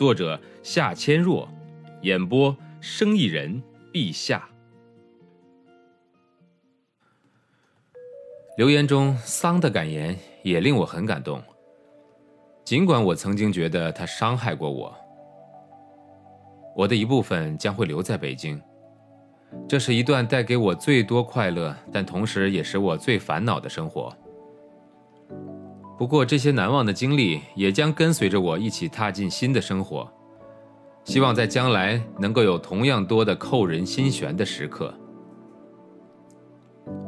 [0.00, 1.46] 作者夏千若，
[2.00, 3.62] 演播生意人
[3.92, 4.48] 陛下。
[8.56, 11.42] 留言中桑的感言也令我很感动，
[12.64, 14.96] 尽管我曾经觉得他伤害过我。
[16.74, 18.58] 我的一部分将会留在北京，
[19.68, 24.16] 这是一段带给我最多快乐，但同时也使我最烦恼的生活。
[26.00, 30.10] 不过，这些难忘的经历也将跟随着我一起踏进新的生活。
[31.04, 34.94] 希望在将来能够有同样多的扣人心弦的时刻。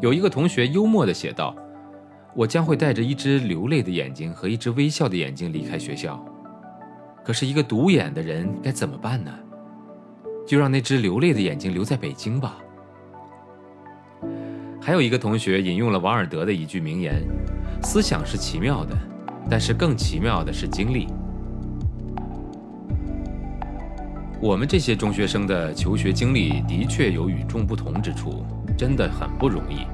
[0.00, 1.54] 有一个同学幽默地写道
[2.34, 6.20] ：“我将会带着一只流泪的眼睛和一只微笑的眼睛离开学校。
[7.24, 9.32] 可是，一个独眼的人该怎么办呢？
[10.44, 12.58] 就让那只流泪的眼睛留在北京吧。”
[14.82, 17.22] 还有一个同学引用了王尔德的一句名言。
[17.82, 18.96] 思想是奇妙的，
[19.48, 21.06] 但是更奇妙的是经历。
[24.40, 28.44] 我们这些中学生的求学经历的确有与众不同之处，
[28.76, 29.86] 真的很不容易。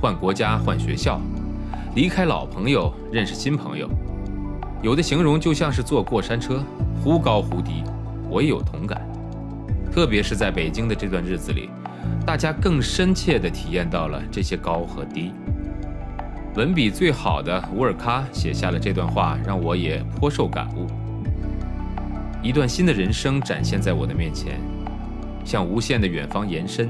[0.00, 1.20] 换国家、换学校，
[1.94, 3.88] 离开老朋友，认识新朋友，
[4.82, 6.62] 有的形容就像是坐过山车，
[7.02, 7.84] 忽高忽低。
[8.30, 9.06] 我也有同感，
[9.92, 11.68] 特别是在北京的这段日子里，
[12.26, 15.30] 大家更深切地体验到了这些高和低。
[16.56, 20.86] 文笔最好的乌尔喀写下了这段话，让我也颇受感悟。
[22.40, 24.60] 一段新的人生展现在我的面前，
[25.44, 26.88] 向无限的远方延伸。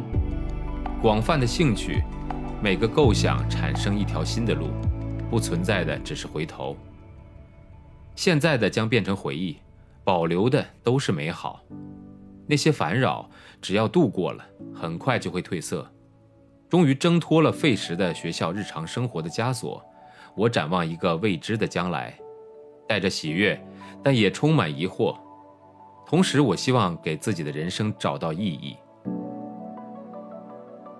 [1.01, 2.03] 广泛的兴趣，
[2.63, 4.69] 每个构想产生一条新的路，
[5.30, 6.77] 不存在的只是回头。
[8.14, 9.57] 现在的将变成回忆，
[10.05, 11.63] 保留的都是美好。
[12.46, 13.31] 那些烦扰，
[13.63, 14.45] 只要度过了，
[14.75, 15.91] 很快就会褪色。
[16.74, 19.80] 终于挣脱了费时的学校日常生活的枷锁，
[20.35, 22.12] 我展望一个未知的将来，
[22.89, 23.57] 带着喜悦，
[24.02, 25.17] 但也充满疑惑。
[26.05, 28.74] 同时，我希望给自己的人生找到意义。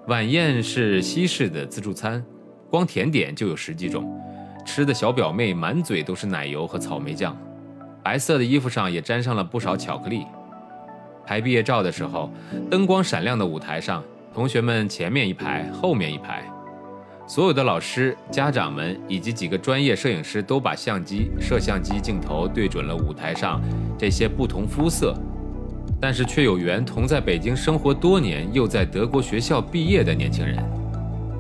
[0.07, 2.25] 晚宴是西式的自助餐，
[2.71, 4.09] 光甜点就有十几种，
[4.65, 7.37] 吃的小表妹满嘴都是奶油和草莓酱，
[8.01, 10.25] 白色的衣服上也沾上了不少巧克力。
[11.27, 12.31] 拍毕业照的时候，
[12.71, 14.05] 灯光闪亮的舞台上。
[14.35, 16.43] 同学们前面一排，后面一排，
[17.25, 23.63] 所有的老师、家长们以及几个专业摄影师都把相机、摄像机镜头对准了舞台上
[23.97, 25.15] 这些不同肤色，
[26.01, 30.59] 但是却有缘同在北京生活多年又在德国学校毕业的年轻人。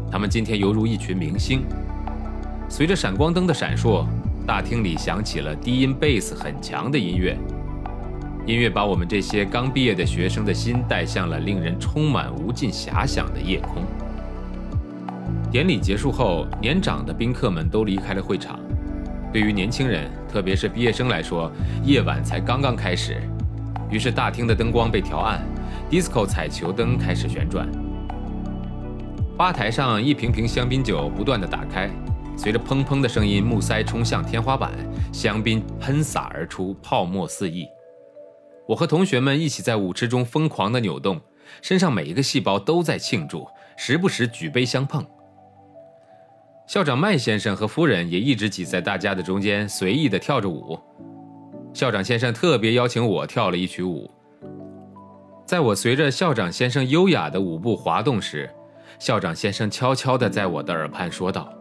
[0.09, 1.65] 他们今天犹如一群明星。
[2.69, 4.06] 随着闪光灯的闪烁，
[4.47, 7.37] 大厅里响起了低音贝斯很强的音乐。
[8.47, 13.82] 音乐把我们这些刚毕业的学生的心带向了令人充满无尽遐想的夜空。
[15.50, 18.60] 典礼结束后，年长的宾客们都离开了会场。
[19.32, 21.50] 对于年轻人，特别是毕业生来说，
[21.84, 23.16] 夜晚才刚刚开始。
[23.91, 25.41] 于是大厅的灯光被调暗
[25.91, 27.66] ，disco 彩球灯开始旋转。
[29.38, 31.91] 吧台上一瓶瓶香槟酒不断的打开，
[32.37, 34.71] 随着砰砰的声音，木塞冲向天花板，
[35.12, 37.66] 香槟喷洒而出，泡沫四溢。
[38.67, 41.21] 我和同学们一起在舞池中疯狂地扭动，
[41.61, 45.05] 身上每一个细胞都在庆祝，时不时举杯相碰。
[46.67, 50.79] 校长麦先生和夫人也一直挤在大家的中间，随意地跳着舞。
[51.75, 54.11] 校长先生特别邀请我跳了一曲舞。
[55.45, 58.49] 在我随着校长先生优雅的舞步滑动时，
[58.99, 61.53] 校长先生悄悄地在我的耳畔说道：“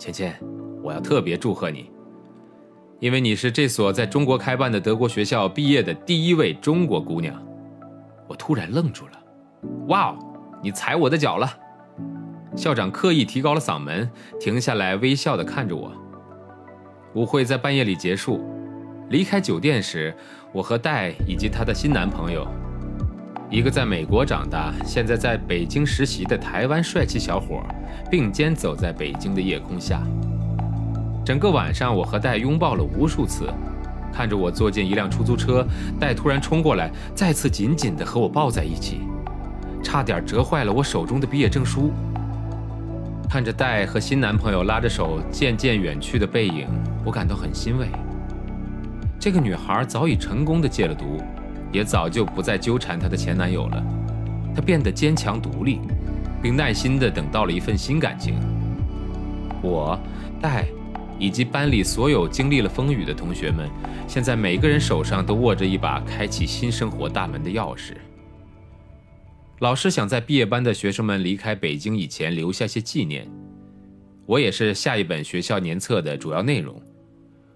[0.00, 0.34] 芊芊，
[0.82, 1.89] 我要特别祝贺你。”
[3.00, 7.34] 因为你是这所在中国开办的德国学校毕业的第一位中国姑娘，
[8.28, 9.12] 我突然愣住了。
[9.88, 10.18] 哇哦，
[10.62, 11.50] 你踩我的脚了！
[12.54, 15.90] 校长刻意提高了嗓门，停下来微笑地看着我。
[17.14, 18.44] 舞会在半夜里结束，
[19.08, 20.14] 离开酒店时，
[20.52, 22.46] 我和戴以及她的新男朋友，
[23.48, 27.62] 一个在美国长大，现在在北京实习的台湾帅气小伙，
[28.10, 30.02] 并肩走在北京的夜空下。
[31.30, 33.48] 整个晚上，我和戴拥抱了无数次。
[34.12, 35.64] 看着我坐进一辆出租车，
[35.96, 39.02] 戴突然冲过来，再次紧紧地和我抱在一起，
[39.80, 41.92] 差点折坏了我手中的毕业证书。
[43.28, 46.66] 看着戴和新男朋友拉着手渐渐远去的背影，
[47.04, 47.86] 我感到很欣慰。
[49.20, 51.22] 这个女孩早已成功的戒了毒，
[51.70, 53.80] 也早就不再纠缠她的前男友了。
[54.52, 55.78] 她变得坚强独立，
[56.42, 58.34] 并耐心的等到了一份新感情。
[59.62, 59.96] 我、
[60.42, 60.66] 戴，
[61.20, 63.70] 以及班里所有经历了风雨的同学们，
[64.08, 67.92] 现在每个人手上都握着一把开启新生活大门的钥匙。
[69.58, 73.28] 老师想在毕业班的学生们离开北京以前留下些纪念。
[74.24, 76.80] 我也是下一本学校年册的主要内容。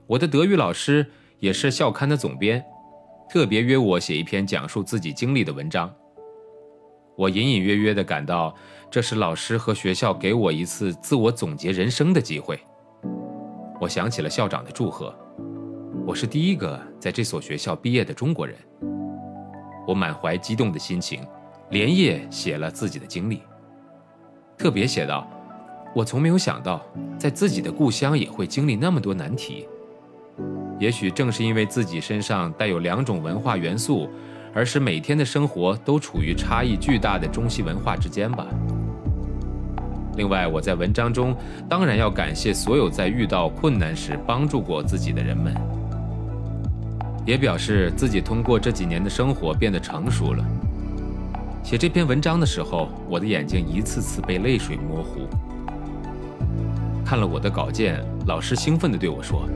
[0.06, 1.06] 我的德语老师
[1.38, 2.62] 也是校刊的总编，
[3.30, 5.90] 特别约我写一篇讲述自己经历的文章。
[7.16, 8.54] 我隐隐约约地感到，
[8.90, 12.60] 这是老师和学校给我一次自我总结人生的机会。
[13.84, 15.14] 我想起了校长的祝贺，
[16.06, 18.56] 我是第一个在这所学校毕业的中国人。
[19.86, 21.20] 我满怀激动的心情。
[21.68, 23.42] 连夜写了自己的经历，
[24.56, 25.28] 特别写道
[25.94, 26.80] ：“我从没有想到，
[27.18, 29.68] 在自己的故乡也会经历那么多难题。
[30.78, 34.08] 也许正是因为自己身上带有两种文化元素，
[34.54, 38.46] 而使每天的生活都处于差异巨大的中西文化之间吧。”
[40.16, 41.36] 另外，我在文章中
[41.68, 45.52] 当然要感谢所有在遇到困难时帮助过自己的人们，
[47.26, 50.44] 也表示自己通过这几年的生活变得成熟了。
[51.62, 55.26] 写这篇文章的时候，我的眼睛一次次被泪水模糊。
[57.04, 59.48] 看了我的稿件，老师兴奋地对我说：“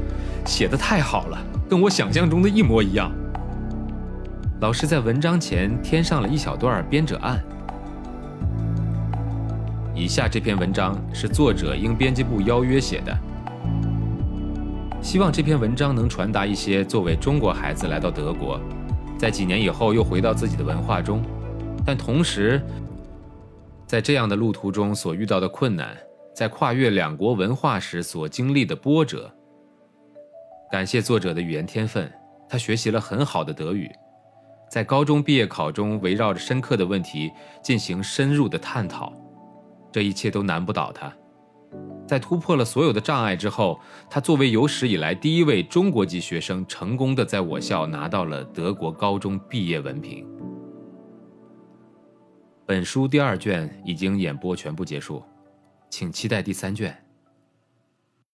[0.45, 1.39] 写得太好了，
[1.69, 3.13] 跟我想象中的一模一样。”
[4.61, 7.39] 老师在文章前添上了一小段编者按。
[9.99, 13.19] 以下这篇文章是作者应编辑部邀约写的，
[15.03, 18.61] 希望这篇文章能传达一些作为中国孩子来到德国，
[19.19, 21.21] 在几年以后又回到自己的文化中。
[21.85, 22.63] 但同时，
[23.89, 25.97] 在这样的路途中所遇到的困难，
[26.33, 29.29] 在跨越两国文化时所经历的波折。
[30.71, 32.09] 感谢作者的语言天分，
[32.49, 33.91] 他学习了很好的德语，
[34.71, 37.33] 在高中毕业考中围绕着深刻的问题
[37.65, 39.13] 进行深入的探讨，
[39.99, 41.13] 这一切都难不倒他。
[42.07, 50.25] 在突破了所有的障碍之后，他作为有史以来第一位中国籍学生，成功的在我校拿到了德国高中毕业文凭。
[52.65, 55.21] 本书第二卷已经演播全部结束，
[55.91, 56.97] 请期待第三卷。